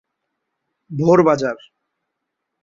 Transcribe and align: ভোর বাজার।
ভোর 0.91 1.19
বাজার। 1.23 1.57